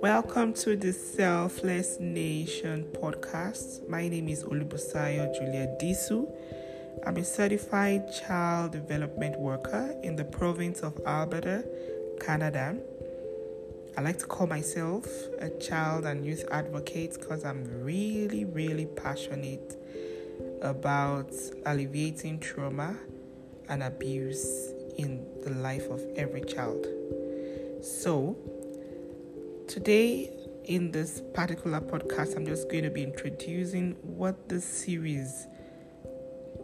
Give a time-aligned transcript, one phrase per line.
[0.00, 3.88] Welcome to the Selfless Nation podcast.
[3.88, 6.32] My name is Olubusayo Julia Disu.
[7.04, 11.64] I'm a certified child development worker in the province of Alberta,
[12.20, 12.76] Canada.
[13.96, 15.08] I like to call myself
[15.40, 19.76] a child and youth advocate because I'm really, really passionate
[20.62, 21.32] about
[21.66, 22.96] alleviating trauma
[23.68, 26.86] and abuse in the life of every child.
[27.82, 28.36] So,
[29.66, 30.30] Today,
[30.66, 35.46] in this particular podcast, I'm just going to be introducing what the series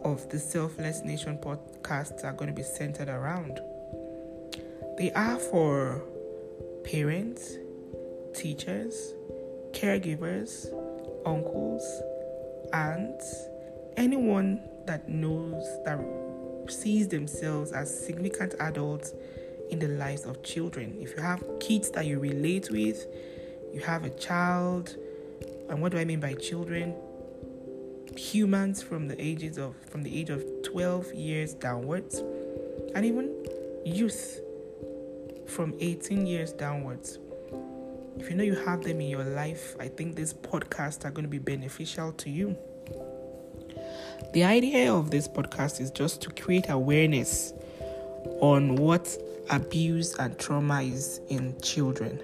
[0.03, 3.59] of the Selfless Nation podcasts are going to be centered around.
[4.97, 6.03] They are for
[6.83, 7.55] parents,
[8.35, 9.13] teachers,
[9.71, 10.67] caregivers,
[11.25, 11.83] uncles,
[12.71, 13.45] aunts,
[13.97, 15.99] anyone that knows that
[16.67, 19.13] sees themselves as significant adults
[19.69, 20.97] in the lives of children.
[20.99, 23.05] If you have kids that you relate with,
[23.73, 24.95] you have a child,
[25.69, 26.93] and what do I mean by children?
[28.17, 32.21] Humans from the ages of from the age of 12 years downwards,
[32.93, 33.33] and even
[33.85, 34.41] youth
[35.47, 37.19] from 18 years downwards.
[38.17, 41.23] If you know you have them in your life, I think this podcast are going
[41.23, 42.57] to be beneficial to you.
[44.33, 47.53] The idea of this podcast is just to create awareness
[48.39, 49.17] on what
[49.49, 52.17] abuse and trauma is in children.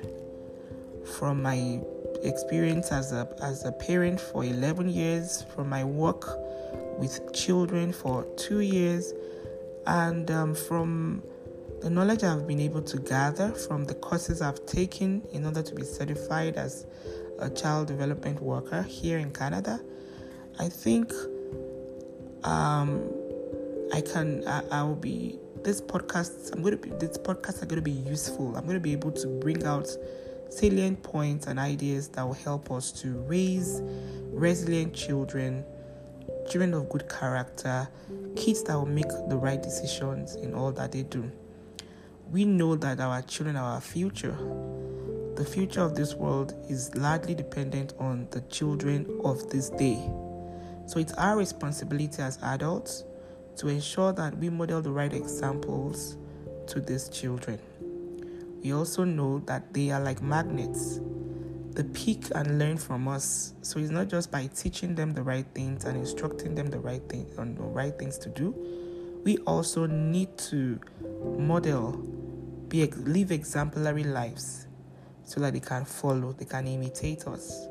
[1.18, 1.82] From my
[2.24, 6.26] experience as a as a parent for 11 years, from my work
[6.98, 9.14] with children for two years,
[9.86, 11.22] and um, from
[11.82, 15.76] the knowledge I've been able to gather from the courses I've taken in order to
[15.76, 16.86] be certified as
[17.40, 19.82] a child development worker here in Canada,
[20.60, 21.12] I think
[22.48, 23.04] um,
[23.94, 27.66] I can I, I will be this podcast i'm going to be this podcast are
[27.66, 28.56] going to be useful.
[28.56, 29.90] I'm going to be able to bring out
[30.50, 33.82] salient points and ideas that will help us to raise
[34.32, 35.66] resilient children
[36.50, 37.90] children of good character
[38.38, 41.30] kids that will make the right decisions in all that they do.
[42.32, 44.38] We know that our children are our future.
[45.36, 50.10] The future of this world is largely dependent on the children of this day
[50.88, 53.04] so it's our responsibility as adults
[53.58, 56.16] to ensure that we model the right examples
[56.68, 57.60] to these children.
[58.64, 61.02] We also know that they are like magnets.
[61.72, 63.54] They pick and learn from us.
[63.64, 67.04] So it's not just by teaching them the right things and instructing them the right
[67.10, 68.56] thing on the right things to do.
[69.26, 70.80] We also need to
[71.38, 71.92] model,
[72.70, 74.68] be live exemplary lives
[75.26, 77.68] so that they can follow, they can imitate us.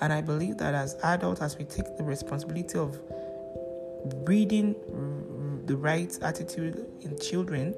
[0.00, 2.98] And I believe that as adults, as we take the responsibility of
[4.24, 4.74] breeding
[5.66, 7.74] the right attitude in children,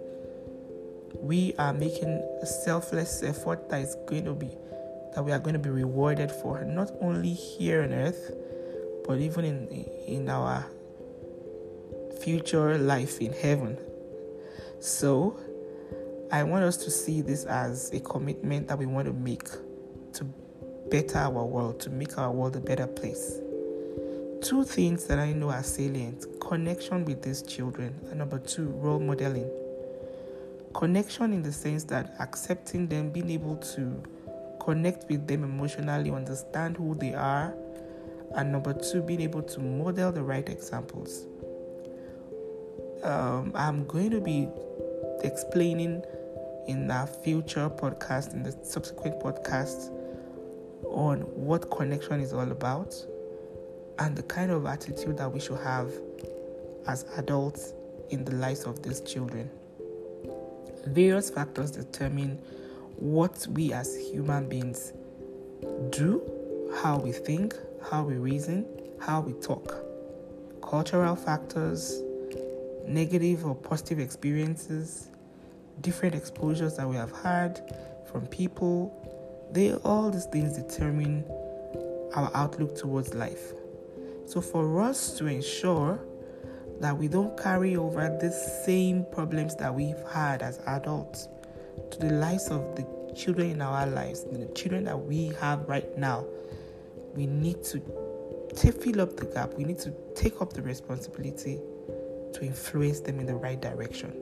[1.15, 4.51] we are making a selfless effort that is going to be
[5.15, 8.33] that we are going to be rewarded for not only here on earth
[9.07, 9.67] but even in
[10.07, 10.67] in our
[12.21, 13.79] future life in heaven.
[14.81, 15.39] So
[16.33, 19.49] i want us to see this as a commitment that we want to make
[20.13, 20.27] to
[20.91, 23.39] better our world to make our world a better place
[24.43, 29.01] Two things that I know are salient connection with these children, and number two, role
[29.01, 29.51] modeling.
[30.75, 34.01] Connection in the sense that accepting them, being able to
[34.61, 37.55] connect with them emotionally, understand who they are,
[38.37, 41.27] and number two, being able to model the right examples.
[43.03, 44.49] Um, I'm going to be
[45.25, 46.05] explaining
[46.69, 49.91] in our future podcast, in the subsequent podcast,
[50.91, 52.95] on what connection is all about
[53.99, 55.91] and the kind of attitude that we should have
[56.87, 57.73] as adults
[58.11, 59.51] in the lives of these children.
[60.87, 62.39] Various factors determine
[62.97, 64.93] what we as human beings
[65.91, 66.23] do,
[66.81, 67.55] how we think,
[67.91, 68.67] how we reason,
[69.01, 69.75] how we talk.
[70.63, 72.03] Cultural factors,
[72.87, 75.11] negative or positive experiences,
[75.81, 77.75] different exposures that we have had
[78.11, 79.06] from people,
[79.53, 81.25] they all these things determine
[82.15, 83.53] our outlook towards life.
[84.27, 86.01] So, for us to ensure
[86.81, 91.29] that we don't carry over the same problems that we've had as adults
[91.91, 92.85] to the lives of the
[93.15, 96.27] children in our lives, the children that we have right now,
[97.15, 97.81] we need to
[98.55, 99.55] fill up the gap.
[99.55, 101.61] We need to take up the responsibility
[102.33, 104.13] to influence them in the right direction.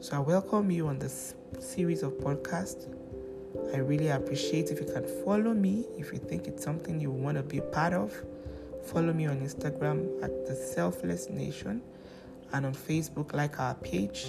[0.00, 2.88] So, I welcome you on this series of podcasts.
[3.74, 7.36] I really appreciate if you can follow me if you think it's something you want
[7.36, 8.12] to be part of.
[8.86, 11.82] Follow me on Instagram at the Selfless Nation
[12.52, 14.26] and on Facebook, like our page.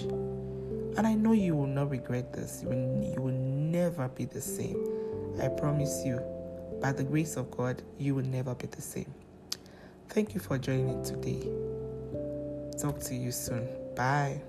[0.97, 2.61] And I know you will not regret this.
[2.61, 4.77] You will, you will never be the same.
[5.41, 6.21] I promise you,
[6.81, 9.13] by the grace of God, you will never be the same.
[10.09, 11.47] Thank you for joining today.
[12.77, 13.67] Talk to you soon.
[13.95, 14.41] Bye.